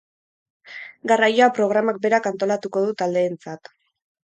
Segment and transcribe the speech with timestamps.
[1.11, 3.75] Garraioa programak berak antolatuko du taldeentzat.